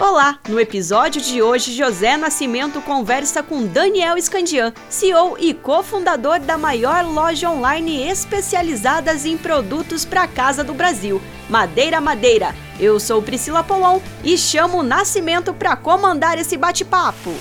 [0.00, 0.38] Olá!
[0.48, 7.04] No episódio de hoje, José Nascimento conversa com Daniel Scandian, CEO e cofundador da maior
[7.04, 12.54] loja online especializada em produtos para casa do Brasil, Madeira Madeira.
[12.78, 17.34] Eu sou Priscila Polon e chamo o Nascimento para comandar esse bate-papo.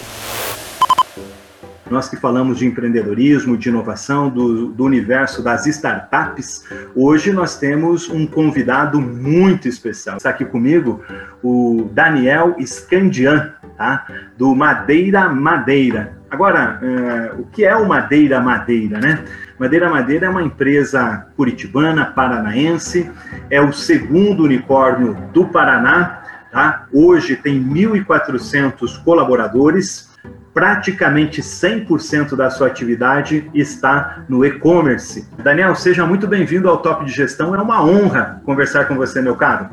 [1.90, 8.10] Nós que falamos de empreendedorismo, de inovação, do, do, universo das startups, hoje nós temos
[8.10, 10.18] um convidado muito especial.
[10.18, 11.02] Está aqui comigo
[11.42, 14.06] o Daniel Scandian, tá?
[14.38, 16.18] do Madeira Madeira.
[16.30, 19.24] Agora, uh, o que é o Madeira Madeira, né?
[19.58, 23.10] Madeira Madeira é uma empresa curitibana, paranaense,
[23.50, 26.86] é o segundo unicórnio do Paraná, tá?
[26.92, 30.07] Hoje tem 1.400 colaboradores,
[30.58, 35.30] praticamente 100% da sua atividade está no e-commerce.
[35.44, 37.54] Daniel, seja muito bem-vindo ao Top de Gestão.
[37.54, 39.70] É uma honra conversar com você, meu caro.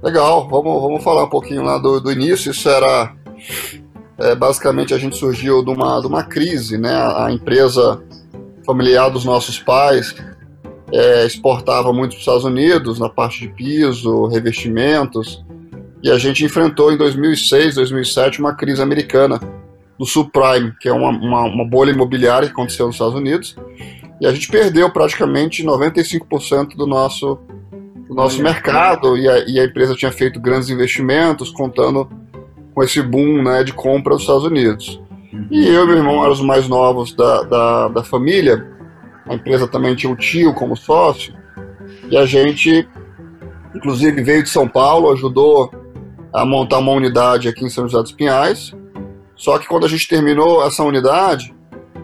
[0.00, 2.52] Legal, vamos, vamos falar um pouquinho lá do, do início.
[2.52, 3.12] Isso era.
[4.16, 6.94] É, basicamente, a gente surgiu de uma, de uma crise, né?
[7.16, 8.00] A empresa
[8.64, 10.14] familiar dos nossos pais
[10.92, 15.44] é, exportava muito para os Estados Unidos na parte de piso, revestimentos,
[16.00, 19.40] e a gente enfrentou em 2006, 2007 uma crise americana
[19.98, 23.56] do subprime, que é uma, uma, uma, bolha imobiliária que aconteceu nos Estados Unidos,
[24.20, 27.38] e a gente perdeu praticamente 95% do nosso,
[28.08, 32.08] do nosso mercado, e a, e a, empresa tinha feito grandes investimentos, contando
[32.74, 35.00] com esse boom né, de compra dos Estados Unidos.
[35.50, 38.72] E eu e meu irmão eram os mais novos da, da, da família,
[39.26, 41.34] a empresa também tinha o tio como sócio,
[42.10, 42.86] e a gente,
[43.74, 45.70] inclusive, veio de São Paulo, ajudou
[46.32, 48.74] a montar uma unidade aqui em São José dos Pinhais,
[49.36, 51.54] só que quando a gente terminou essa unidade,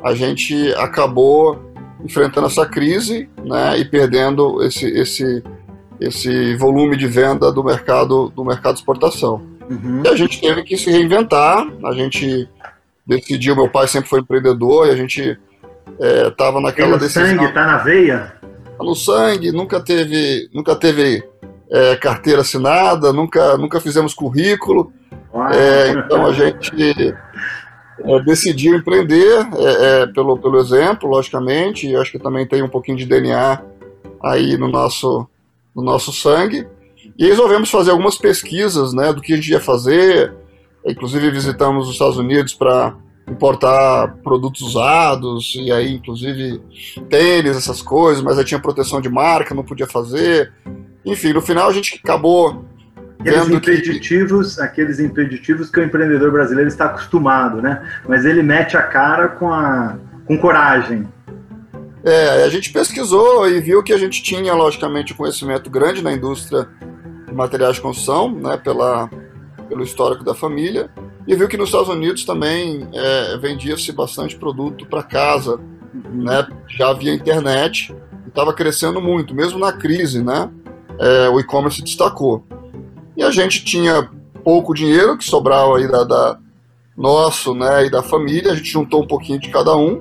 [0.02, 1.58] a gente acabou
[2.04, 5.42] enfrentando essa crise né, e perdendo esse, esse,
[6.00, 9.42] esse volume de venda do mercado do mercado de exportação.
[9.68, 10.02] Uhum.
[10.04, 12.48] E a gente teve que se reinventar, a gente
[13.06, 15.38] decidiu, meu pai sempre foi empreendedor e a gente
[15.98, 17.26] estava é, naquela Tem decisão.
[17.26, 18.34] sangue, tá na veia?
[18.78, 21.22] Tá no sangue, nunca teve, nunca teve
[21.70, 24.92] é, carteira assinada, nunca, nunca fizemos currículo,
[25.52, 27.14] é, então a gente
[28.04, 32.68] é, decidiu empreender é, é, pelo, pelo exemplo, logicamente, e acho que também tem um
[32.68, 33.62] pouquinho de DNA
[34.22, 35.26] aí no nosso,
[35.74, 36.66] no nosso sangue.
[37.18, 40.32] E resolvemos fazer algumas pesquisas né, do que a gente ia fazer,
[40.84, 42.94] inclusive visitamos os Estados Unidos para
[43.28, 46.60] importar produtos usados, e aí inclusive
[47.08, 50.52] tênis, essas coisas, mas aí tinha proteção de marca, não podia fazer.
[51.04, 52.64] Enfim, no final a gente acabou
[53.20, 54.62] Aqueles impeditivos, que...
[54.62, 57.82] aqueles impeditivos que o empreendedor brasileiro está acostumado, né?
[58.08, 61.06] Mas ele mete a cara com, a, com coragem.
[62.02, 66.12] É, a gente pesquisou e viu que a gente tinha, logicamente, um conhecimento grande na
[66.12, 66.66] indústria
[67.26, 69.08] de materiais de construção, né, pela,
[69.68, 70.90] pelo histórico da família,
[71.26, 75.60] e viu que nos Estados Unidos também é, vendia-se bastante produto para casa,
[75.92, 77.94] né, já havia internet,
[78.26, 80.48] estava crescendo muito, mesmo na crise, né,
[80.98, 82.46] é, o e-commerce destacou.
[83.20, 84.08] E a gente tinha
[84.42, 86.38] pouco dinheiro que sobrava aí da, da,
[86.96, 88.52] nosso, né, e da família.
[88.52, 90.00] A gente juntou um pouquinho de cada um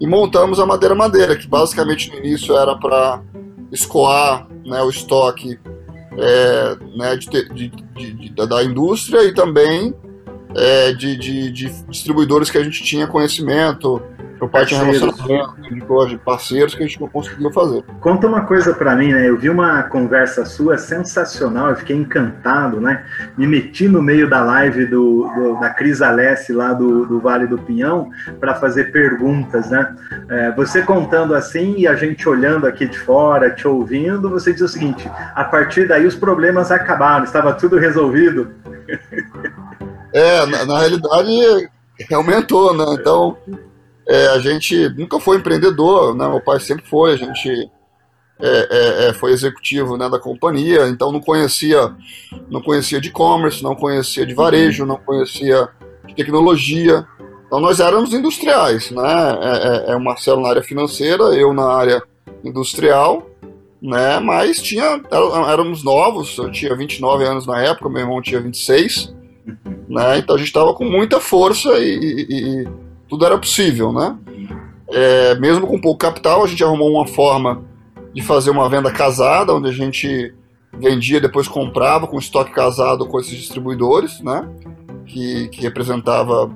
[0.00, 3.22] e montamos a Madeira Madeira, que basicamente no início era para
[3.70, 5.60] escoar né, o estoque
[6.18, 7.68] é, né, de, de,
[8.14, 9.94] de, da indústria e também
[10.52, 11.52] é, de,
[11.88, 14.02] distribuidores que a gente tinha conhecimento,
[14.40, 17.84] por parte de relacionamento, de parceiros que a gente não conseguiu fazer.
[18.00, 19.28] Conta uma coisa para mim, né?
[19.28, 23.04] Eu vi uma conversa sua sensacional, eu fiquei encantado, né?
[23.36, 27.46] Me meti no meio da live do, do da Cris Alessi lá do, do Vale
[27.46, 29.94] do Pinhão para fazer perguntas, né?
[30.30, 34.62] É, você contando assim e a gente olhando aqui de fora, te ouvindo, você diz
[34.62, 38.50] o seguinte: a partir daí os problemas acabaram, estava tudo resolvido.
[40.14, 41.68] É, na, na realidade
[42.10, 42.96] aumentou, né?
[42.98, 43.36] Então
[44.10, 46.28] é, a gente nunca foi empreendedor, né?
[46.28, 47.70] Meu pai sempre foi, a gente
[48.40, 51.94] é, é, é, foi executivo né, da companhia, então não conhecia,
[52.50, 55.68] não conhecia de e-commerce, não conhecia de varejo, não conhecia
[56.08, 57.06] de tecnologia.
[57.46, 59.38] Então nós éramos industriais, né?
[59.42, 62.02] É, é, é o Marcelo na área financeira, eu na área
[62.42, 63.30] industrial,
[63.80, 64.18] né?
[64.18, 65.00] Mas tinha,
[65.48, 69.14] éramos novos, eu tinha 29 anos na época, meu irmão tinha 26,
[69.88, 70.18] né?
[70.18, 72.68] Então a gente estava com muita força e, e,
[73.10, 74.16] tudo era possível, né?
[74.88, 77.62] É, mesmo com pouco capital, a gente arrumou uma forma
[78.14, 80.32] de fazer uma venda casada, onde a gente
[80.78, 84.48] vendia, depois comprava com estoque casado com esses distribuidores, né?
[85.04, 86.50] Que, que representava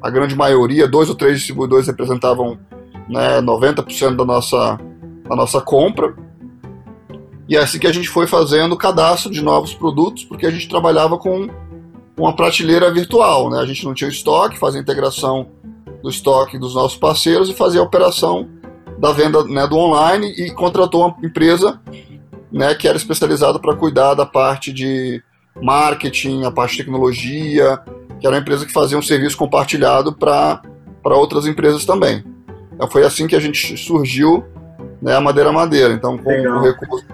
[0.00, 2.58] a grande maioria, dois ou três distribuidores representavam
[3.08, 4.78] né, 90% da nossa,
[5.28, 6.14] da nossa compra.
[7.46, 10.50] E é assim que a gente foi fazendo o cadastro de novos produtos, porque a
[10.50, 11.48] gente trabalhava com
[12.16, 13.50] uma prateleira virtual.
[13.50, 13.58] Né?
[13.58, 15.57] A gente não tinha estoque, fazia integração
[16.02, 18.48] do estoque dos nossos parceiros e fazia a operação
[18.98, 21.80] da venda né, do online e contratou uma empresa
[22.50, 25.22] né, que era especializada para cuidar da parte de
[25.60, 27.80] marketing, a parte de tecnologia,
[28.20, 30.62] que era uma empresa que fazia um serviço compartilhado para
[31.04, 32.24] outras empresas também.
[32.74, 34.44] Então foi assim que a gente surgiu
[35.02, 35.92] né, a Madeira Madeira.
[35.92, 37.06] Então, com o recurso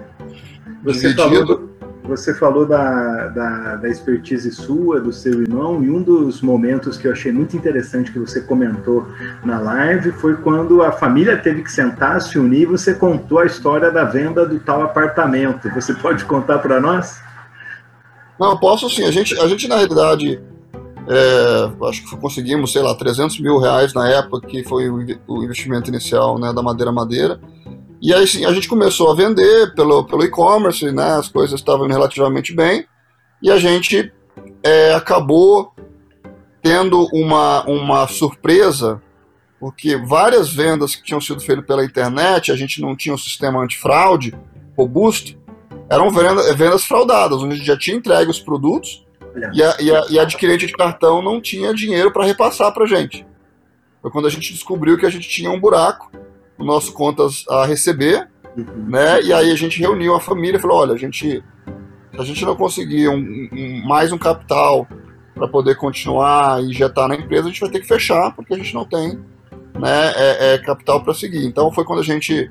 [0.83, 1.74] você dividido.
[2.07, 7.07] Você falou da, da, da, expertise sua, do seu irmão, e um dos momentos que
[7.07, 9.07] eu achei muito interessante que você comentou
[9.43, 13.45] na live foi quando a família teve que sentar, se unir, e você contou a
[13.45, 15.69] história da venda do tal apartamento.
[15.71, 17.19] Você pode contar para nós?
[18.39, 19.03] Não, posso sim.
[19.03, 20.41] A gente, a gente na realidade,
[21.07, 25.89] é, acho que conseguimos, sei lá, 300 mil reais na época, que foi o investimento
[25.89, 27.39] inicial né, da Madeira Madeira.
[28.01, 32.53] E aí a gente começou a vender pelo, pelo e-commerce, né, as coisas estavam relativamente
[32.53, 32.85] bem,
[33.41, 34.11] e a gente
[34.63, 35.73] é, acabou
[36.61, 39.01] tendo uma, uma surpresa,
[39.59, 43.61] porque várias vendas que tinham sido feitas pela internet, a gente não tinha um sistema
[43.61, 44.33] antifraude
[44.77, 45.37] robusto,
[45.89, 49.05] eram vendas, vendas fraudadas, onde a gente já tinha entregue os produtos
[49.53, 52.85] e a, e, a, e a adquirente de cartão não tinha dinheiro para repassar para
[52.85, 53.25] a gente.
[54.01, 56.11] Foi quando a gente descobriu que a gente tinha um buraco
[56.57, 58.87] no nosso contas a receber, uhum.
[58.87, 59.21] né?
[59.21, 61.43] E aí a gente reuniu a família e falou: olha, a gente,
[62.17, 64.87] a gente não conseguir um, um, mais um capital
[65.33, 68.57] para poder continuar e injetar na empresa, a gente vai ter que fechar, porque a
[68.57, 69.19] gente não tem
[69.77, 71.45] né, é, é capital para seguir.
[71.45, 72.49] Então foi quando a gente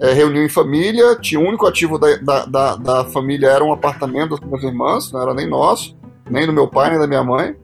[0.00, 3.72] é, reuniu em família, tinha o único ativo da, da, da, da, família era um
[3.72, 5.96] apartamento das minhas irmãs, não era nem nosso,
[6.28, 7.54] nem do meu pai, nem da minha mãe.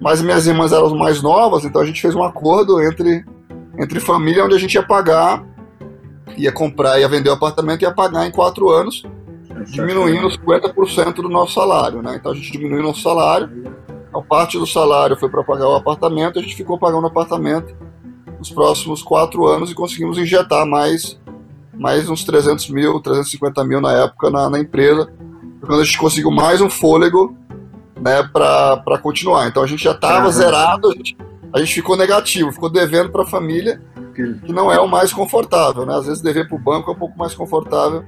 [0.00, 3.24] Mas minhas irmãs eram as mais novas, então a gente fez um acordo entre,
[3.78, 5.44] entre família onde a gente ia pagar,
[6.36, 9.02] ia comprar, ia vender o apartamento e ia pagar em quatro anos,
[9.66, 12.02] diminuindo 50% do nosso salário.
[12.02, 12.16] Né?
[12.16, 13.74] Então a gente diminuiu nosso salário,
[14.12, 17.74] a parte do salário foi para pagar o apartamento, a gente ficou pagando o apartamento
[18.38, 21.18] nos próximos quatro anos e conseguimos injetar mais
[21.76, 25.12] mais uns 300 mil, 350 mil na época na, na empresa,
[25.60, 27.36] quando a gente conseguiu mais um fôlego
[28.00, 29.48] né, para continuar.
[29.48, 31.16] Então a gente já estava zerado, a gente,
[31.54, 33.80] a gente, ficou negativo, ficou devendo para a família,
[34.14, 35.86] que não é o mais confortável.
[35.86, 35.94] Né?
[35.94, 38.04] Às vezes dever para o banco é um pouco mais confortável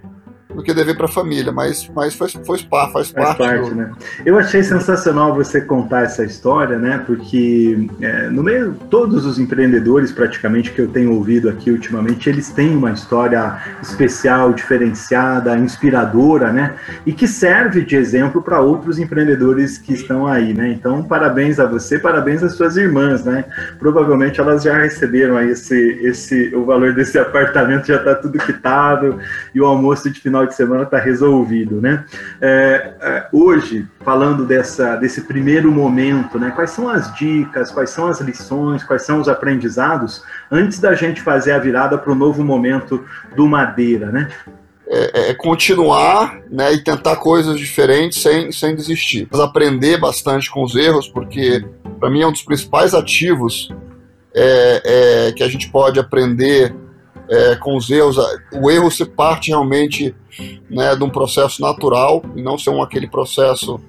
[0.57, 3.39] do que dever para a família, mas, mas foi, foi faz, faz parte.
[3.39, 3.93] parte né?
[4.25, 7.03] Eu achei sensacional você contar essa história, né?
[7.07, 12.49] Porque é, no meio todos os empreendedores praticamente que eu tenho ouvido aqui ultimamente, eles
[12.49, 16.75] têm uma história especial, diferenciada, inspiradora, né?
[17.05, 20.71] E que serve de exemplo para outros empreendedores que estão aí, né?
[20.71, 23.45] Então, parabéns a você, parabéns às suas irmãs, né?
[23.79, 29.19] Provavelmente elas já receberam aí esse, esse o valor desse apartamento já está tudo quitado
[29.55, 32.05] e o almoço de final de semana está resolvido, né?
[32.41, 36.51] É, é, hoje, falando dessa, desse primeiro momento, né?
[36.51, 41.21] Quais são as dicas, quais são as lições, quais são os aprendizados antes da gente
[41.21, 43.05] fazer a virada para o novo momento
[43.35, 44.29] do Madeira, né?
[44.89, 49.27] É, é, continuar né, e tentar coisas diferentes sem, sem desistir.
[49.29, 51.65] Mas aprender bastante com os erros, porque
[51.99, 53.69] para mim é um dos principais ativos
[54.33, 56.73] é, é, que a gente pode aprender
[57.29, 58.17] é, com os erros.
[58.53, 60.15] O erro se parte realmente
[60.71, 63.81] né, de um processo natural e não ser um, aquele processo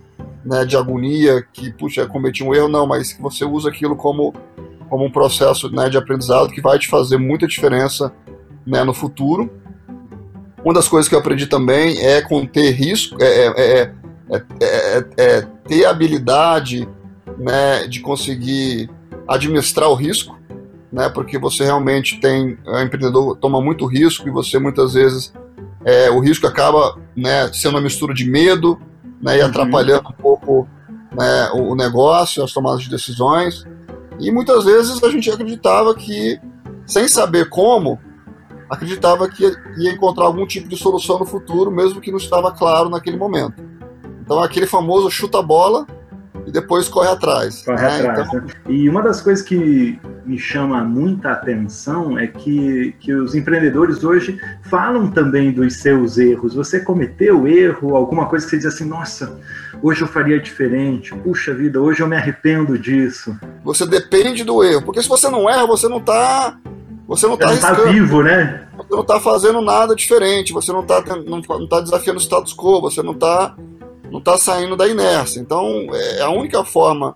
[0.45, 4.33] né, de agonia que, puxa, cometi um erro, não, mas que você usa aquilo como,
[4.89, 8.13] como um processo né, de aprendizado que vai te fazer muita diferença
[8.65, 9.49] né, no futuro.
[10.63, 13.91] Uma das coisas que eu aprendi também é conter risco, é, é,
[14.31, 16.87] é, é ter habilidade
[17.37, 18.89] né, de conseguir
[19.27, 20.37] administrar o risco
[20.91, 21.09] né?
[21.09, 25.33] Porque você realmente tem, o empreendedor toma muito risco e você muitas vezes
[25.85, 28.79] é, o risco acaba né, sendo uma mistura de medo
[29.21, 29.47] né, e uhum.
[29.47, 30.67] atrapalhando um pouco
[31.15, 33.65] né, o, o negócio, as tomadas de decisões.
[34.19, 36.39] E muitas vezes a gente acreditava que,
[36.85, 37.99] sem saber como,
[38.69, 39.43] acreditava que
[39.77, 43.63] ia encontrar algum tipo de solução no futuro, mesmo que não estava claro naquele momento.
[44.21, 45.87] Então, aquele famoso chuta-bola
[46.47, 47.61] e depois corre atrás.
[47.63, 47.99] Corre né?
[47.99, 48.27] atrás.
[48.27, 48.41] Então...
[48.41, 48.47] Né?
[48.69, 54.39] E uma das coisas que me chama muita atenção é que, que os empreendedores hoje
[54.63, 56.55] falam também dos seus erros.
[56.55, 59.37] Você cometeu erro, alguma coisa que você diz assim, nossa,
[59.83, 63.37] hoje eu faria diferente, puxa vida, hoje eu me arrependo disso.
[63.65, 66.57] Você depende do erro, porque se você não erra, você não está
[67.05, 68.67] você não está tá vivo, né?
[68.77, 72.53] Você não está fazendo nada diferente, você não está não, não tá desafiando o status
[72.53, 73.55] quo, você não está
[74.11, 75.39] não está saindo da inércia.
[75.39, 77.15] Então, é a única forma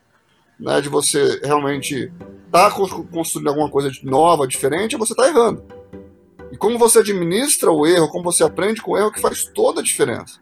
[0.59, 2.11] né, de você realmente
[2.45, 2.75] estar tá
[3.11, 5.63] construindo alguma coisa nova, diferente, é você estar tá errando.
[6.51, 9.79] E como você administra o erro, como você aprende com o erro, que faz toda
[9.79, 10.39] a diferença.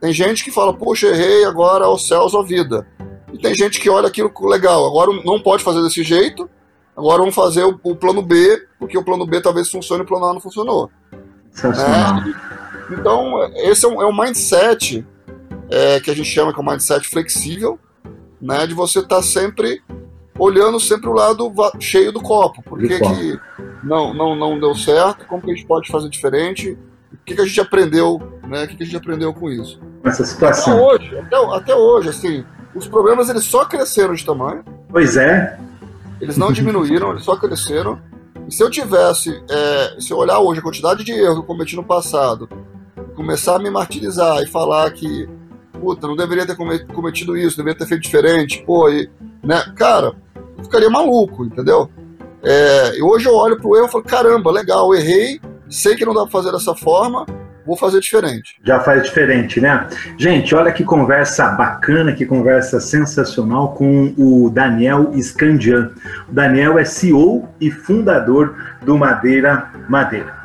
[0.00, 2.86] Tem gente que fala, puxa, errei agora aos céus ou vida.
[3.32, 6.48] E tem gente que olha aquilo legal, agora não pode fazer desse jeito,
[6.96, 10.06] agora vamos fazer o, o plano B, porque o plano B talvez funcione e o
[10.06, 10.90] plano A não funcionou.
[11.62, 15.06] É, então, esse é um, é um mindset
[15.70, 17.78] é, que a gente chama que é um mindset flexível,
[18.40, 19.82] né, de você estar tá sempre
[20.38, 22.62] olhando sempre o lado cheio do copo.
[22.62, 23.40] Por que, que
[23.84, 25.26] não, não, não deu certo?
[25.26, 26.78] Como que a gente pode fazer diferente?
[27.12, 28.64] O que, que a gente aprendeu, né?
[28.64, 29.78] O que, que a gente aprendeu com isso?
[30.02, 30.72] Essa situação.
[30.72, 34.64] Até hoje, até, até hoje, assim, os problemas eles só cresceram de tamanho.
[34.88, 35.58] Pois é.
[36.20, 38.00] Eles não diminuíram, eles só cresceram.
[38.48, 41.46] E se eu tivesse, é, se eu olhar hoje a quantidade de erros que eu
[41.46, 42.48] cometi no passado,
[43.14, 45.28] começar a me martirizar e falar que,
[45.80, 49.08] puta, não deveria ter cometido isso, deveria ter feito diferente, pô, e,
[49.42, 50.12] né, cara,
[50.58, 51.90] eu ficaria maluco, entendeu?
[52.42, 56.14] É, e hoje eu olho pro erro e falo, caramba, legal, errei, sei que não
[56.14, 57.26] dá pra fazer dessa forma,
[57.66, 58.56] vou fazer diferente.
[58.64, 59.86] Já faz diferente, né?
[60.18, 65.92] Gente, olha que conversa bacana, que conversa sensacional com o Daniel Scandian.
[66.28, 70.39] O Daniel é CEO e fundador do Madeira Madeira.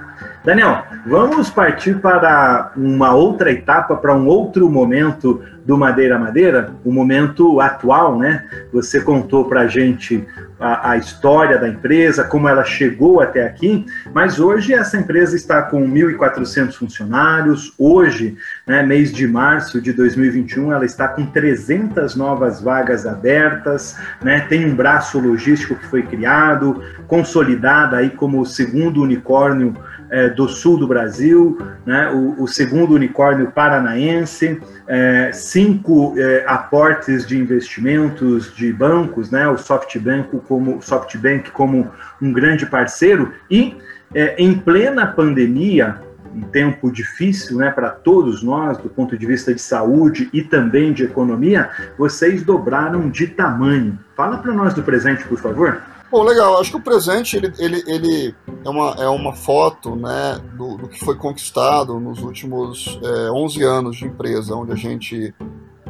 [0.45, 6.91] Daniel, vamos partir para uma outra etapa, para um outro momento do Madeira Madeira, o
[6.91, 8.45] momento atual, né?
[8.71, 10.23] Você contou para a gente
[10.57, 15.85] a história da empresa, como ela chegou até aqui, mas hoje essa empresa está com
[15.85, 17.73] 1.400 funcionários.
[17.77, 24.41] Hoje, né, mês de março de 2021, ela está com 300 novas vagas abertas, né?
[24.47, 29.75] Tem um braço logístico que foi criado, consolidada aí como o segundo unicórnio
[30.09, 37.25] é, do sul do Brasil, né, o, o segundo unicórnio paranaense, é, cinco é, aportes
[37.25, 43.75] de investimentos de bancos, né, o SoftBank como, SoftBank como um grande parceiro, e
[44.13, 45.99] é, em plena pandemia,
[46.35, 50.91] um tempo difícil né, para todos nós, do ponto de vista de saúde e também
[50.91, 53.97] de economia, vocês dobraram de tamanho.
[54.15, 55.81] Fala para nós do presente, por favor.
[56.11, 56.59] Bom, legal.
[56.59, 60.87] Acho que o presente ele, ele, ele é, uma, é uma foto né, do, do
[60.87, 65.33] que foi conquistado nos últimos é, 11 anos de empresa, onde a gente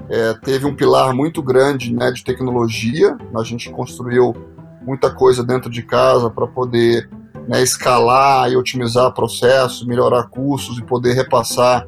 [0.10, 3.18] é, teve um pilar muito grande né, de tecnologia.
[3.36, 4.36] A gente construiu
[4.82, 7.10] muita coisa dentro de casa para poder
[7.48, 11.88] né, escalar e otimizar processos, melhorar custos e poder repassar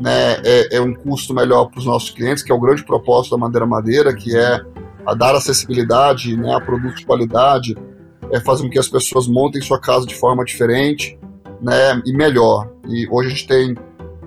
[0.00, 3.32] né, é, é um custo melhor para os nossos clientes, que é o grande propósito
[3.32, 4.60] da Madeira Madeira, que é
[5.06, 7.76] a dar acessibilidade né, a produtos de qualidade,
[8.30, 11.18] é, fazer com que as pessoas montem sua casa de forma diferente
[11.60, 12.68] né, e melhor.
[12.88, 13.76] E hoje a gente tem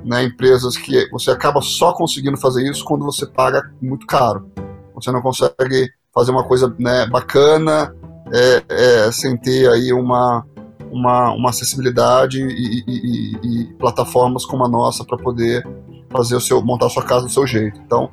[0.03, 4.49] né, empresas que você acaba só conseguindo fazer isso quando você paga muito caro.
[4.95, 7.93] Você não consegue fazer uma coisa né, bacana
[8.33, 10.45] é, é, sem ter aí uma,
[10.91, 15.63] uma, uma acessibilidade e, e, e, e plataformas como a nossa para poder
[16.09, 17.79] fazer o seu montar a sua casa do seu jeito.
[17.85, 18.09] Então,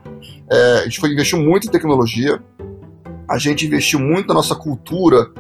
[0.51, 2.41] é, a gente foi investiu muito em tecnologia,
[3.29, 5.31] a gente investiu muito na nossa cultura,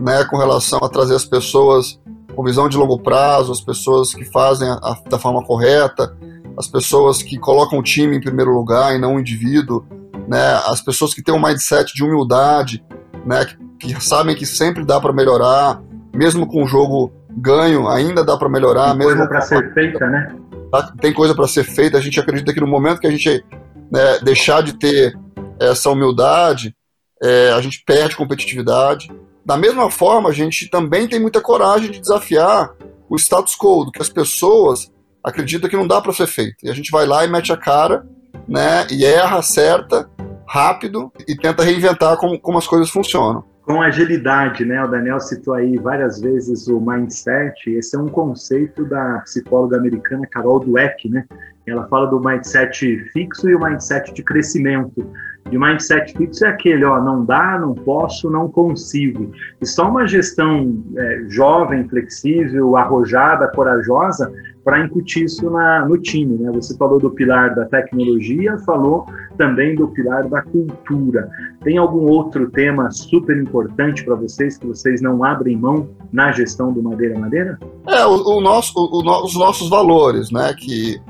[0.00, 2.00] né, com relação a trazer as pessoas
[2.34, 6.16] com visão de longo prazo, as pessoas que fazem a, a, da forma correta,
[6.56, 9.84] as pessoas que colocam o time em primeiro lugar e não o indivíduo,
[10.28, 12.84] né, as pessoas que têm um mindset de humildade,
[13.26, 13.44] né,
[13.78, 15.82] que, que sabem que sempre dá para melhorar,
[16.14, 18.96] mesmo com o jogo ganho, ainda dá para melhorar.
[18.96, 20.34] Tem coisa para ser feita, né?
[20.70, 20.92] Tá?
[21.00, 21.98] Tem coisa para ser feita.
[21.98, 23.44] A gente acredita que no momento que a gente
[23.90, 25.18] né, deixar de ter
[25.58, 26.74] essa humildade,
[27.22, 29.10] é, a gente perde competitividade.
[29.44, 32.72] Da mesma forma, a gente também tem muita coragem de desafiar
[33.08, 34.90] o status quo, do que as pessoas
[35.24, 36.56] acreditam que não dá para ser feito.
[36.62, 38.06] E a gente vai lá e mete a cara,
[38.48, 40.08] né, e erra, acerta,
[40.46, 44.82] rápido, e tenta reinventar como, como as coisas funcionam com agilidade, né?
[44.82, 47.70] O Daniel citou aí várias vezes o mindset.
[47.70, 51.24] Esse é um conceito da psicóloga americana Carol Dweck, né?
[51.64, 55.08] Ela fala do mindset fixo e o mindset de crescimento.
[55.50, 59.32] E o mindset fixo é aquele, ó, não dá, não posso, não consigo.
[59.60, 64.32] E só uma gestão é, jovem, flexível, arrojada, corajosa
[64.64, 66.36] para incutir isso na, no time.
[66.38, 66.50] Né?
[66.52, 69.06] Você falou do pilar da tecnologia, falou
[69.36, 71.28] também do pilar da cultura.
[71.62, 76.72] Tem algum outro tema super importante para vocês que vocês não abrem mão na gestão
[76.72, 77.58] do Madeira Madeira?
[77.88, 80.54] É, o, o nosso, o, o, os nossos valores, né?
[80.56, 81.00] Que,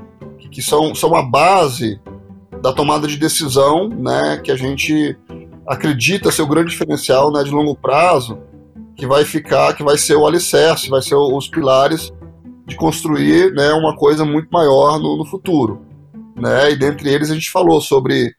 [0.49, 1.99] que são, são a base
[2.61, 4.39] da tomada de decisão, né?
[4.43, 5.17] Que a gente
[5.67, 8.37] acredita ser o grande diferencial né, de longo prazo,
[8.95, 12.11] que vai ficar, que vai ser o alicerce, vai ser os pilares
[12.65, 15.81] de construir né, uma coisa muito maior no, no futuro.
[16.35, 16.71] Né?
[16.71, 18.33] E dentre eles a gente falou sobre,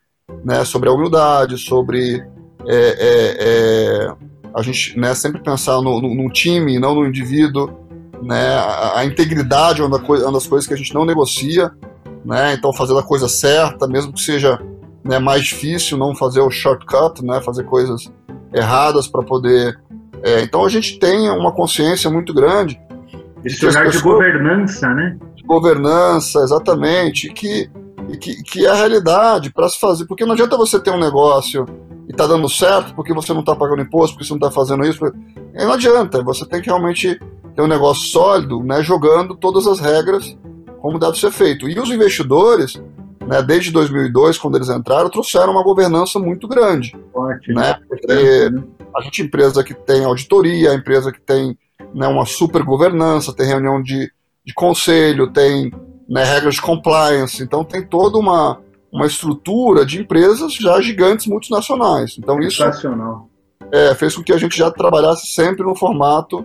[0.45, 2.25] né, sobre a humildade, sobre
[2.67, 4.15] é, é, é,
[4.55, 7.71] a gente né, sempre pensar no, no, no, time, não no indivíduo,
[8.23, 11.73] né, a, a integridade é uma, uma das coisas que a gente não negocia,
[12.25, 14.59] né, então fazer a coisa certa, mesmo que seja
[15.05, 18.11] né, mais difícil não fazer o shortcut, né, fazer coisas
[18.53, 19.79] erradas para poder.
[20.23, 22.81] É, então a gente tem uma consciência muito grande.
[23.45, 25.19] Esse olhar de governança, né?
[25.35, 27.69] De governança, exatamente, que,
[28.21, 30.07] que, que é a realidade para se fazer.
[30.07, 31.67] Porque não adianta você ter um negócio
[32.09, 34.85] e tá dando certo porque você não está pagando imposto, porque você não está fazendo
[34.85, 35.01] isso.
[35.55, 37.19] Não adianta, você tem que realmente
[37.55, 40.37] ter um negócio sólido, né, jogando todas as regras
[40.83, 41.69] como deve ser feito.
[41.69, 42.75] E os investidores,
[43.25, 46.93] né, desde 2002, quando eles entraram, trouxeram uma governança muito grande.
[47.13, 47.79] Forte, né?
[47.89, 48.63] Porque né?
[48.95, 51.57] a gente empresa que tem auditoria, a empresa que tem
[51.95, 54.11] né, uma super governança, tem reunião de,
[54.45, 55.73] de conselho, tem
[56.09, 58.59] né, regras de compliance, então tem toda uma,
[58.91, 62.17] uma estrutura de empresas já gigantes multinacionais.
[62.19, 62.65] Então isso
[63.71, 66.45] é, fez com que a gente já trabalhasse sempre no formato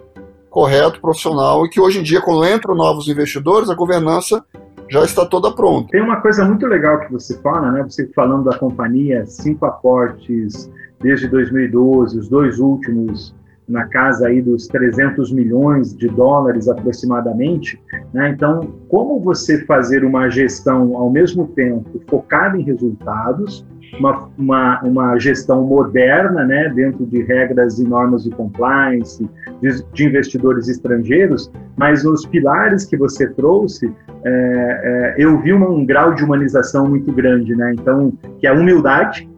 [0.57, 4.43] correto, profissional, e que hoje em dia, quando entram novos investidores, a governança
[4.89, 5.89] já está toda pronta.
[5.91, 7.83] Tem uma coisa muito legal que você fala, né?
[7.83, 10.67] Você falando da companhia, cinco aportes
[10.99, 13.35] desde 2012, os dois últimos
[13.69, 17.79] na casa aí dos 300 milhões de dólares aproximadamente.
[18.11, 18.29] Né?
[18.29, 23.63] Então, como você fazer uma gestão ao mesmo tempo focada em resultados,
[23.99, 29.27] uma, uma, uma gestão moderna, né, dentro de regras e normas de compliance,
[29.61, 35.85] de, de investidores estrangeiros, mas nos pilares que você trouxe, é, é, eu vi um,
[35.85, 37.73] grau de humanização muito grande, né?
[37.73, 39.29] Então, que é humildade,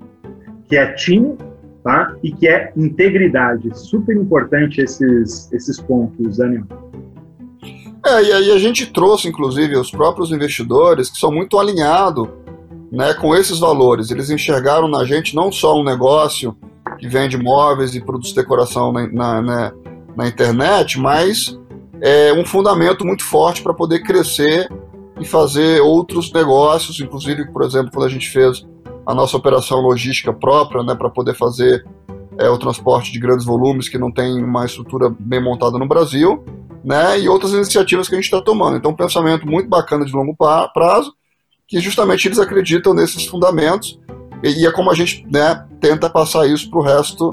[0.68, 1.38] que é time
[1.84, 2.16] tá?
[2.24, 3.70] E que é integridade.
[3.78, 6.66] Super importante esses, esses pontos, Daniel.
[8.06, 12.30] É, e aí a gente trouxe, inclusive, os próprios investidores que são muito alinhados
[12.92, 14.12] né, com esses valores.
[14.12, 16.56] Eles enxergaram na gente não só um negócio
[16.98, 19.74] que vende móveis e produtos de decoração na, na, na,
[20.16, 21.58] na internet, mas
[22.02, 24.70] é um fundamento muito forte para poder crescer
[25.20, 28.66] e fazer outros negócios, inclusive, por exemplo, quando a gente fez
[29.06, 31.86] a nossa operação logística própria, né, para poder fazer
[32.38, 36.44] é, o transporte de grandes volumes que não tem uma estrutura bem montada no Brasil,
[36.84, 38.78] né, e outras iniciativas que a gente está tomando.
[38.78, 41.14] Então, um pensamento muito bacana de longo prazo,
[41.70, 44.00] que justamente eles acreditam nesses fundamentos,
[44.44, 47.32] e, e é como a gente né, tenta passar isso para o resto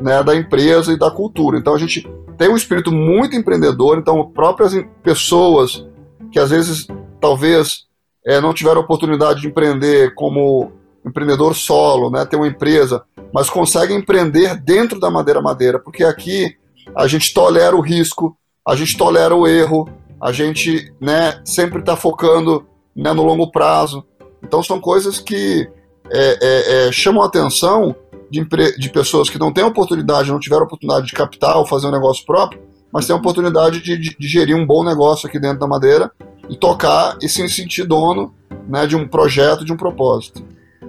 [0.00, 1.58] né, da empresa e da cultura.
[1.58, 5.86] Então, a gente tem um espírito muito empreendedor, então, próprias pessoas
[6.30, 6.86] que às vezes,
[7.18, 7.86] talvez,
[8.26, 10.70] é, não tiveram oportunidade de empreender como
[11.04, 16.54] empreendedor solo, né, tem uma empresa, mas consegue empreender dentro da Madeira Madeira, porque aqui
[16.94, 19.88] a gente tolera o risco, a gente tolera o erro,
[20.20, 22.66] a gente né, sempre está focando
[22.98, 24.04] né, no longo prazo.
[24.42, 25.70] Então são coisas que
[26.10, 27.94] é, é, é, chamam a atenção
[28.30, 28.44] de,
[28.76, 32.60] de, pessoas que não têm oportunidade, não tiveram oportunidade de capital, fazer um negócio próprio,
[32.92, 36.10] mas têm a oportunidade de, de, de gerir um bom negócio aqui dentro da Madeira
[36.48, 38.34] e tocar e se sentir dono
[38.68, 40.42] né, de um projeto, de um propósito.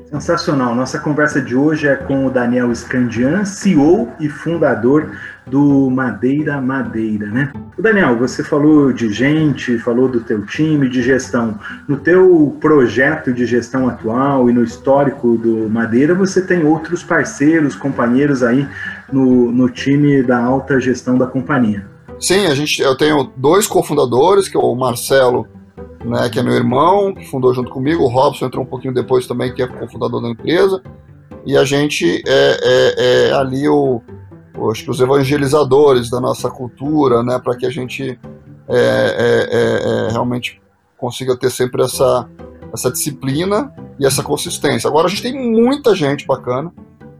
[0.09, 0.73] Sensacional.
[0.73, 5.11] Nossa conversa de hoje é com o Daniel Scandian, CEO e fundador
[5.45, 7.53] do Madeira Madeira, né?
[7.77, 11.59] O Daniel, você falou de gente, falou do teu time de gestão.
[11.87, 17.75] No teu projeto de gestão atual e no histórico do Madeira, você tem outros parceiros,
[17.75, 18.67] companheiros aí
[19.13, 21.85] no, no time da alta gestão da companhia.
[22.19, 25.47] Sim, a gente, eu tenho dois cofundadores, que é o Marcelo
[26.03, 29.27] né, que é meu irmão, que fundou junto comigo, o Robson entrou um pouquinho depois
[29.27, 30.81] também, que é cofundador da empresa,
[31.45, 34.01] e a gente é, é, é ali o,
[34.57, 38.19] o, acho que os evangelizadores da nossa cultura, né, para que a gente
[38.67, 40.61] é, é, é, realmente
[40.97, 42.29] consiga ter sempre essa,
[42.73, 44.87] essa disciplina e essa consistência.
[44.87, 46.71] Agora a gente tem muita gente bacana,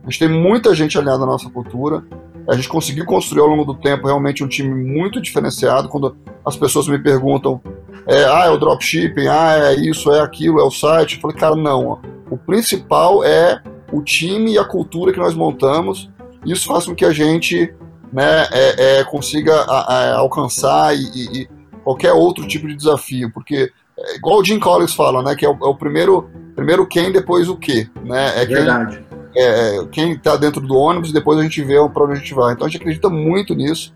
[0.03, 2.03] a gente tem muita gente alinhada à nossa cultura,
[2.47, 5.87] a gente conseguiu construir ao longo do tempo realmente um time muito diferenciado.
[5.87, 7.61] Quando as pessoas me perguntam,
[8.07, 11.37] é, ah, é o dropshipping, ah, é isso, é aquilo, é o site, eu falei,
[11.37, 11.99] cara, não.
[12.29, 16.09] O principal é o time e a cultura que nós montamos.
[16.45, 17.73] Isso faz com que a gente
[18.13, 21.49] né, é, é, consiga a, a, alcançar e, e, e,
[21.83, 25.49] qualquer outro tipo de desafio, porque é igual o Jim Collins fala, né, que é
[25.49, 28.41] o, é o primeiro, primeiro quem, depois o que, né?
[28.41, 32.13] É Verdade é, é, quem está dentro do ônibus, depois a gente vê para onde
[32.13, 32.53] a gente vai.
[32.53, 33.93] Então a gente acredita muito nisso.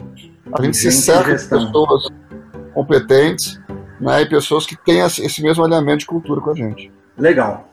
[0.52, 2.08] A gente, se cerca de pessoas
[2.74, 3.60] competentes
[4.04, 6.92] né, e pessoas que têm esse mesmo alinhamento de cultura com a gente.
[7.18, 7.70] Legal.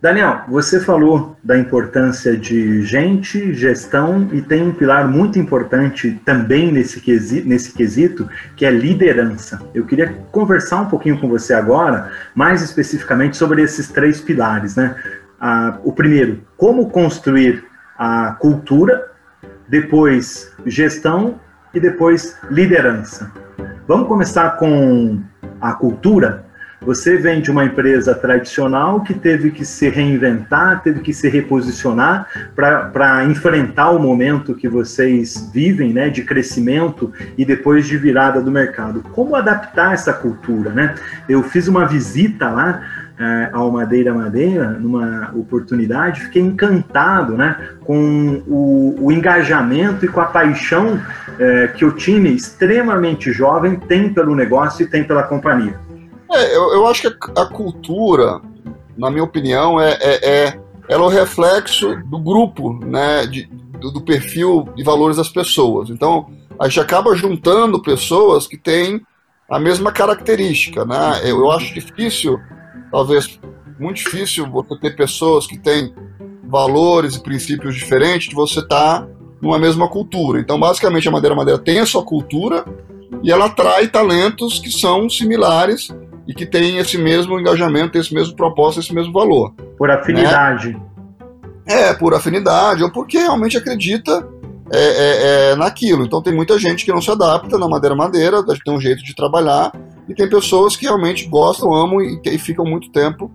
[0.00, 6.70] Daniel, você falou da importância de gente, gestão e tem um pilar muito importante também
[6.70, 9.60] nesse quesito, nesse quesito, que é liderança.
[9.74, 14.94] Eu queria conversar um pouquinho com você agora, mais especificamente sobre esses três pilares, né?
[15.40, 17.64] a, o primeiro, como construir
[17.98, 19.10] a cultura,
[19.68, 21.40] depois gestão
[21.74, 23.32] e depois liderança.
[23.86, 25.20] Vamos começar com
[25.60, 26.44] a cultura.
[26.80, 32.28] Você vem de uma empresa tradicional que teve que se reinventar, teve que se reposicionar
[32.54, 38.50] para enfrentar o momento que vocês vivem, né, de crescimento e depois de virada do
[38.50, 39.02] mercado.
[39.12, 40.94] Como adaptar essa cultura, né?
[41.28, 42.80] Eu fiz uma visita lá
[43.18, 50.20] é, ao Madeira Madeira, numa oportunidade, fiquei encantado né, com o, o engajamento e com
[50.20, 51.00] a paixão
[51.38, 55.78] é, que o time extremamente jovem tem pelo negócio e tem pela companhia.
[56.30, 58.40] É, eu, eu acho que a, a, cultura,
[58.96, 63.46] na minha opinião, é, é, é, ela é o reflexo do grupo, né, de,
[63.80, 65.90] do, do perfil e valores das pessoas.
[65.90, 69.00] Então, a gente acaba juntando pessoas que têm
[69.50, 71.20] a mesma característica, né?
[71.22, 72.38] Eu, eu acho difícil
[72.90, 73.38] talvez
[73.78, 75.94] muito difícil você ter pessoas que têm
[76.44, 79.08] valores e princípios diferentes de você estar tá
[79.40, 80.40] numa mesma cultura.
[80.40, 82.64] Então, basicamente, a Madeira Madeira tem a sua cultura
[83.22, 85.88] e ela atrai talentos que são similares
[86.26, 89.52] e que têm esse mesmo engajamento, esse mesmo propósito, esse mesmo valor.
[89.76, 90.72] Por afinidade.
[90.72, 90.80] Né?
[91.66, 94.26] É, por afinidade, ou porque realmente acredita
[94.72, 96.04] é, é, é, naquilo.
[96.04, 99.14] Então tem muita gente que não se adapta na madeira madeira, tem um jeito de
[99.14, 99.72] trabalhar
[100.08, 103.30] e tem pessoas que realmente gostam, amam e, e ficam muito tempo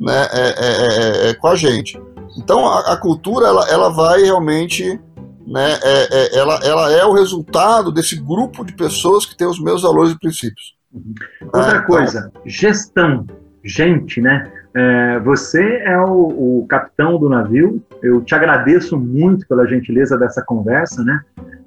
[0.00, 2.00] né, é, é, é, é com a gente.
[2.36, 4.98] Então a, a, cultura ela, ela vai realmente,
[5.46, 9.82] né, é, ela, ela é o resultado desse grupo de pessoas que tem os mesmos
[9.82, 10.76] valores e princípios.
[11.42, 13.26] Outra então coisa, gestão,
[13.62, 14.50] gente, né?
[15.24, 17.82] você é o, o capitão do navio.
[18.02, 21.20] Eu te agradeço muito pela gentileza dessa conversa, né?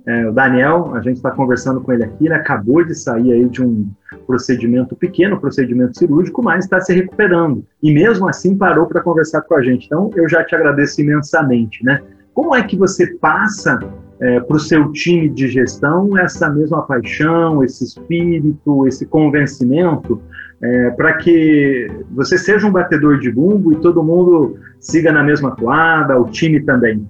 [0.06, 3.48] É, o Daniel, a gente está conversando com ele aqui, ele acabou de sair aí
[3.48, 3.88] de um
[4.26, 7.64] procedimento pequeno, procedimento cirúrgico, mas está se recuperando.
[7.84, 9.86] E mesmo assim parou para conversar com a gente.
[9.86, 12.02] Então eu já te agradeço imensamente, né?
[12.34, 13.80] Como é que você passa
[14.20, 20.22] é, para o seu time de gestão essa mesma paixão, esse espírito, esse convencimento,
[20.64, 25.56] é, para que você seja um batedor de bumbo e todo mundo siga na mesma
[25.56, 27.06] toada, o time também?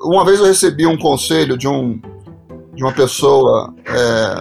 [0.00, 2.00] uma vez eu recebi um conselho de um
[2.74, 4.40] de uma pessoa, é,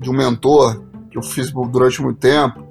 [0.00, 2.66] de um mentor que eu fiz durante muito tempo,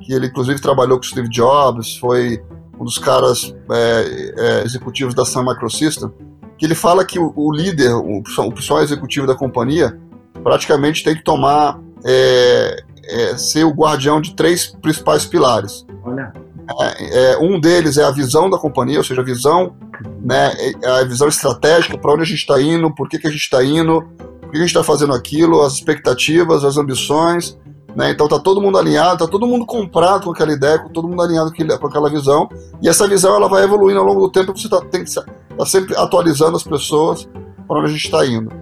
[0.00, 2.42] que ele inclusive trabalhou com Steve Jobs, foi
[2.80, 6.10] um dos caras é, é, executivos da Sun Microsystem,
[6.56, 9.98] que ele fala que o, o líder, o, o pessoal executivo da companhia,
[10.42, 15.86] praticamente tem que tomar, é, é, ser o guardião de três principais pilares.
[16.04, 16.32] Olha.
[16.80, 19.74] É, é, um deles é a visão da companhia, ou seja, a visão,
[20.22, 23.30] né, é, a visão estratégica, para onde a gente está indo, por que, que a
[23.30, 24.02] gente está indo,
[24.42, 27.58] por que a gente está fazendo aquilo, as expectativas, as ambições.
[27.96, 31.08] Né, então tá todo mundo alinhado, tá todo mundo comprado com aquela ideia, com todo
[31.08, 32.48] mundo alinhado com aquela visão.
[32.82, 35.24] E essa visão ela vai evoluindo ao longo do tempo, você tá, tem que tá
[35.64, 37.28] sempre atualizando as pessoas
[37.66, 38.52] para onde a gente está indo.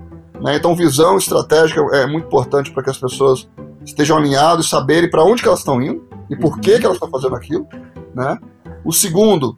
[0.40, 0.56] Né?
[0.56, 3.48] Então visão estratégica é muito importante para que as pessoas
[3.86, 7.08] estejam alinhadas e saberem para onde elas estão indo e por que, que elas estão
[7.08, 7.66] fazendo aquilo.
[8.14, 8.38] Né?
[8.84, 9.54] O segundo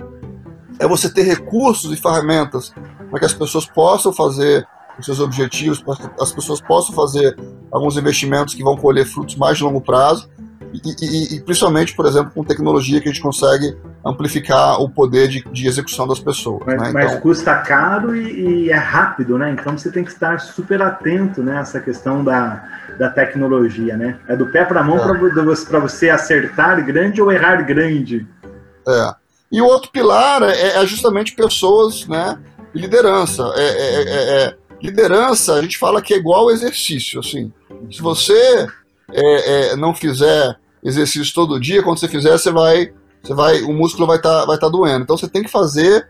[0.78, 2.72] é você ter recursos e ferramentas
[3.10, 4.66] para que as pessoas possam fazer
[4.98, 7.36] os seus objetivos, para que as pessoas possam fazer
[7.70, 10.28] alguns investimentos que vão colher frutos mais de longo prazo.
[10.72, 15.28] E, e, e, principalmente, por exemplo, com tecnologia que a gente consegue amplificar o poder
[15.28, 16.62] de, de execução das pessoas.
[16.66, 16.90] Mas, né?
[16.92, 19.50] mas então, custa caro e, e, é rápido, né?
[19.50, 21.84] Então você tem que estar super atento nessa né?
[21.84, 22.62] questão da,
[22.98, 24.18] da tecnologia, né?
[24.28, 25.64] É do pé para a mão é.
[25.68, 28.26] para você acertar grande ou errar grande.
[28.86, 29.14] É.
[29.50, 32.38] E o outro pilar é, é justamente pessoas, né?
[32.74, 33.42] Liderança.
[33.56, 37.50] É, é, é, é, liderança, a gente fala que é igual exercício, assim.
[37.90, 38.66] Se você
[39.12, 42.92] é, não fizer exercício todo dia, quando você fizer, você vai,
[43.22, 45.02] você vai, o músculo vai estar, tá, vai tá doendo.
[45.02, 46.08] Então você tem que fazer,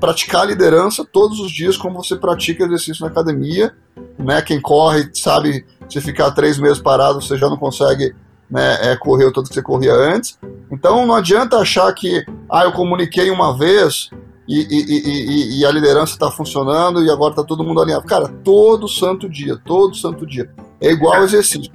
[0.00, 3.74] praticar a liderança todos os dias, como você pratica exercício na academia,
[4.18, 4.40] né?
[4.40, 8.14] Quem corre sabe se ficar três meses parado, você já não consegue
[8.50, 10.38] né, é, correr o tanto que você corria antes.
[10.70, 14.10] Então não adianta achar que ah, eu comuniquei uma vez
[14.48, 18.06] e, e, e, e a liderança está funcionando e agora está todo mundo alinhado.
[18.06, 20.50] Cara, todo santo dia, todo santo dia.
[20.80, 21.72] É igual exercício.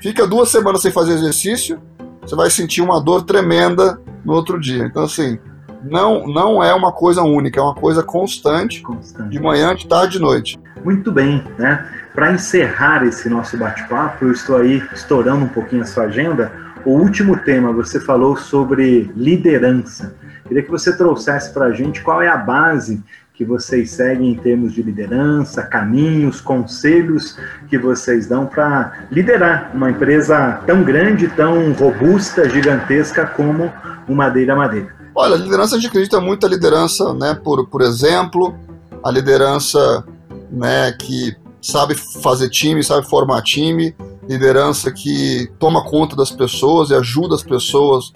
[0.00, 1.80] Fica duas semanas sem fazer exercício,
[2.22, 4.84] você vai sentir uma dor tremenda no outro dia.
[4.84, 5.38] Então, assim,
[5.82, 9.30] não, não é uma coisa única, é uma coisa constante, constante.
[9.30, 10.58] de manhã, de tarde, de noite.
[10.84, 11.86] Muito bem, né?
[12.14, 16.52] Para encerrar esse nosso bate-papo, eu estou aí estourando um pouquinho a sua agenda.
[16.84, 20.14] O último tema, você falou sobre liderança.
[20.46, 23.02] Queria que você trouxesse para a gente qual é a base
[23.38, 27.38] que vocês seguem em termos de liderança, caminhos, conselhos
[27.70, 33.72] que vocês dão para liderar uma empresa tão grande, tão robusta, gigantesca como
[34.08, 34.92] o Madeira Madeira.
[35.14, 38.56] Olha, a liderança a gente acredita muito a liderança, né, por, por exemplo,
[39.04, 40.04] a liderança
[40.50, 43.94] né, que sabe fazer time, sabe formar time,
[44.28, 48.12] liderança que toma conta das pessoas e ajuda as pessoas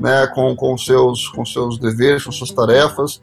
[0.00, 3.20] né, com, com, seus, com seus deveres, com suas tarefas,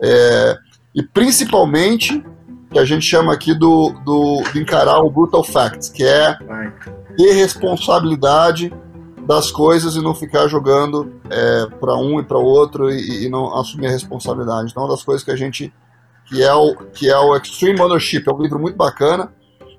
[0.00, 0.56] é,
[0.94, 2.24] e principalmente
[2.70, 6.36] que a gente chama aqui do, do, de encarar o brutal facts, que é
[7.16, 8.72] ter responsabilidade
[9.26, 13.54] das coisas e não ficar jogando é, para um e para outro e, e, não
[13.56, 14.70] assumir a responsabilidade.
[14.70, 15.72] Então, uma das coisas que a gente
[16.26, 19.32] que é o que é o Extreme Ownership, é um livro muito bacana,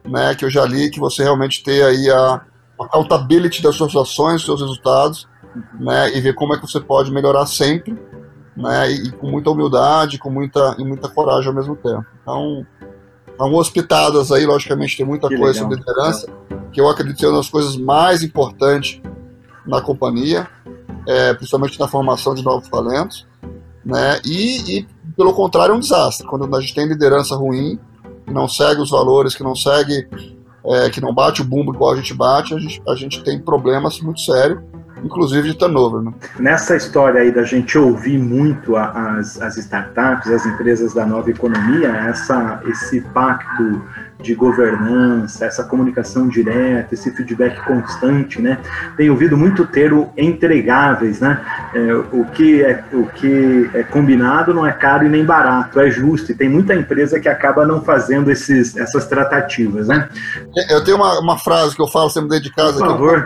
[0.06, 2.42] né, que eu já li, que você realmente tem aí a,
[2.80, 5.28] a accountability das suas ações, dos seus resultados,
[5.80, 7.98] né, e ver como é que você pode melhorar sempre,
[8.56, 12.06] né, e, com muita humildade, com muita e muita coragem ao mesmo tempo.
[12.22, 12.66] Então,
[13.38, 15.72] algumas pitadas aí, logicamente tem muita que coisa legal.
[15.72, 16.28] sobre liderança,
[16.72, 19.02] que eu acredito ser uma das coisas mais importantes
[19.66, 20.48] na companhia,
[21.08, 23.28] é, principalmente na formação de novos talentos,
[23.84, 24.20] né?
[24.26, 27.80] E, e, pelo contrário é um desastre quando a gente tem liderança ruim,
[28.26, 30.08] que não segue os valores, que não segue,
[30.66, 33.40] é, que não bate o bumbo igual a gente bate, a gente, a gente tem
[33.40, 34.62] problemas muito sérios
[35.04, 36.02] inclusive de turnover.
[36.02, 36.14] Né?
[36.40, 41.90] Nessa história aí da gente ouvir muito as, as startups, as empresas da nova economia,
[41.90, 43.82] essa, esse pacto
[44.22, 48.58] de governança, essa comunicação direta, esse feedback constante, né?
[48.96, 51.42] Tenho ouvido muito termo entregáveis, né?
[51.74, 55.92] É, o, que é, o que é combinado não é caro e nem barato, é
[55.92, 56.32] justo.
[56.32, 60.08] E tem muita empresa que acaba não fazendo esses, essas tratativas, né?
[60.70, 62.80] Eu tenho uma, uma frase que eu falo sempre dentro de casa.
[62.80, 63.26] Por favor.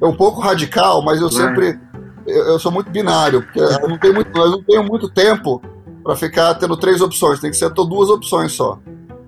[0.00, 1.78] É um pouco radical, mas eu sempre
[2.26, 5.62] eu, eu, sou muito binário, porque eu não tenho muito, eu não tenho muito tempo
[6.04, 8.78] para ficar tendo três opções, tem que ser duas opções só.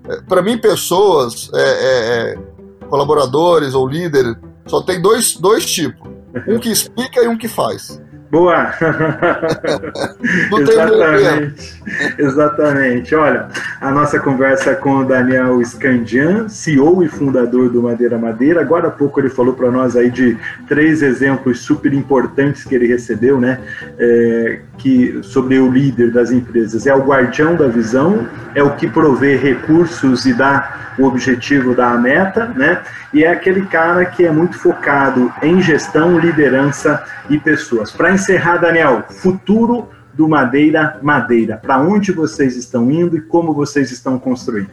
[0.08, 6.08] É, para mim, pessoas, é, é, é, colaboradores ou líderes, só tem dois, dois tipos:
[6.46, 8.00] um que explica e um que faz.
[8.30, 8.72] Boa!
[10.56, 11.82] Exatamente.
[12.16, 13.14] Exatamente.
[13.14, 13.48] Olha,
[13.80, 18.60] a nossa conversa com o Daniel Scandian, CEO e fundador do Madeira Madeira.
[18.60, 20.38] Agora há pouco ele falou para nós aí de
[20.68, 23.60] três exemplos super importantes que ele recebeu, né?
[23.98, 26.86] É, que, sobre o líder das empresas.
[26.86, 31.90] É o guardião da visão, é o que provê recursos e dá o objetivo da
[31.96, 32.82] meta, né?
[33.12, 37.90] E é aquele cara que é muito focado em gestão, liderança e pessoas.
[37.92, 41.56] Para encerrar, Daniel, futuro do Madeira Madeira.
[41.56, 44.70] Para onde vocês estão indo e como vocês estão construindo?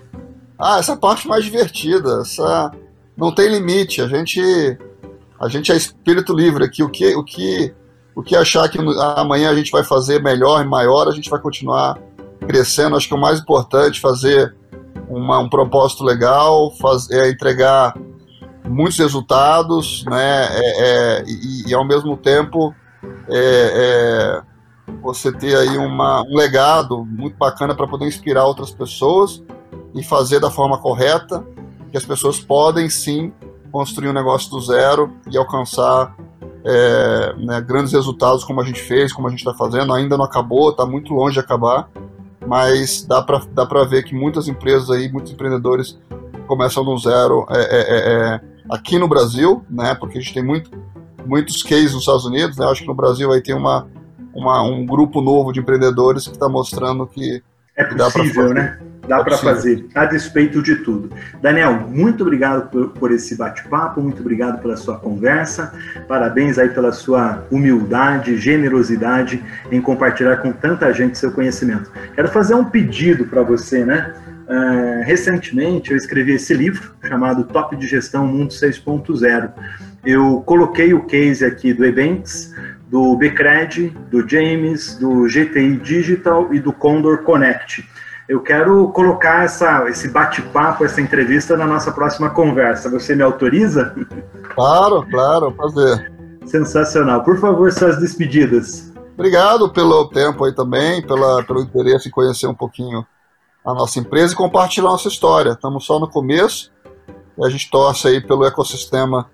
[0.57, 2.71] Ah, essa parte mais divertida, essa
[3.15, 4.01] não tem limite.
[4.01, 4.41] A gente
[5.39, 6.81] a gente é espírito livre aqui.
[6.81, 7.73] O que o que
[8.17, 8.79] o que achar que
[9.15, 11.99] amanhã a gente vai fazer melhor e maior, a gente vai continuar
[12.47, 12.95] crescendo.
[12.95, 14.55] Acho que o mais importante é fazer
[15.07, 16.73] uma, um propósito legal,
[17.11, 17.95] é entregar
[18.67, 20.47] muitos resultados, né?
[20.49, 22.73] É, é, e, e, ao mesmo tempo
[23.29, 24.41] é, é
[24.99, 29.43] você ter aí uma, um legado muito bacana para poder inspirar outras pessoas
[29.93, 31.45] e fazer da forma correta,
[31.91, 33.31] que as pessoas podem sim
[33.71, 36.15] construir um negócio do zero e alcançar
[36.69, 39.93] é, né, grandes resultados como a gente fez, como a gente está fazendo.
[39.93, 41.89] Ainda não acabou, está muito longe de acabar,
[42.45, 45.97] mas dá para dá ver que muitas empresas aí, muitos empreendedores
[46.45, 49.95] começam do zero é, é, é, é, aqui no Brasil, né?
[49.95, 50.69] Porque a gente tem muito,
[51.25, 52.65] muitos cases nos Estados Unidos, né?
[52.65, 53.87] Acho que no Brasil aí tem uma,
[54.33, 57.41] uma um grupo novo de empreendedores que está mostrando que
[57.77, 58.79] é possível, né?
[59.07, 61.09] Dá para fazer, a despeito de tudo.
[61.41, 65.73] Daniel, muito obrigado por, por esse bate-papo, muito obrigado pela sua conversa,
[66.07, 69.41] parabéns aí pela sua humildade, generosidade
[69.71, 71.89] em compartilhar com tanta gente seu conhecimento.
[72.13, 74.13] Quero fazer um pedido para você, né?
[74.47, 79.51] Uh, recentemente eu escrevi esse livro chamado Top de Gestão Mundo 6.0.
[80.05, 82.53] Eu coloquei o case aqui do Ebanks,
[82.89, 87.85] do Becred, do James, do GTI Digital e do Condor Connect.
[88.27, 92.89] Eu quero colocar essa, esse bate-papo, essa entrevista na nossa próxima conversa.
[92.89, 93.95] Você me autoriza?
[94.53, 96.11] Claro, claro, prazer.
[96.45, 97.23] Sensacional.
[97.23, 98.91] Por favor, suas despedidas.
[99.13, 103.05] Obrigado pelo tempo aí também, pela, pelo interesse em conhecer um pouquinho
[103.65, 105.51] a nossa empresa e compartilhar a nossa história.
[105.51, 106.69] Estamos só no começo
[107.37, 109.29] e a gente torce aí pelo ecossistema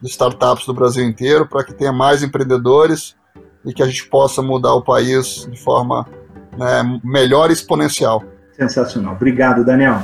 [0.00, 3.14] de startups do Brasil inteiro para que tenha mais empreendedores
[3.62, 6.06] e que a gente possa mudar o país de forma
[6.56, 8.22] né, melhor e exponencial.
[8.58, 9.14] Sensacional.
[9.14, 10.02] Obrigado, Daniel.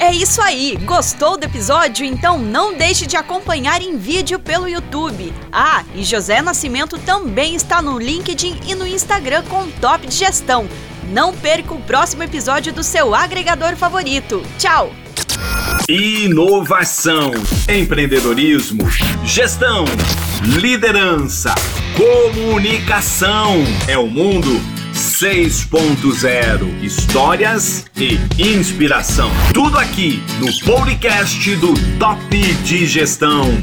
[0.00, 0.76] É isso aí!
[0.84, 2.04] Gostou do episódio?
[2.04, 5.32] Então não deixe de acompanhar em vídeo pelo YouTube.
[5.52, 10.68] Ah, e José Nascimento também está no LinkedIn e no Instagram com Top de Gestão.
[11.10, 14.42] Não perca o próximo episódio do seu agregador favorito.
[14.58, 14.90] Tchau!
[15.88, 17.32] Inovação,
[17.68, 18.88] empreendedorismo,
[19.24, 19.84] gestão,
[20.42, 21.54] liderança,
[21.96, 23.56] comunicação.
[23.86, 29.28] É o mundo 6.0 Histórias e inspiração.
[29.52, 33.60] Tudo aqui no podcast do Top de Gestão.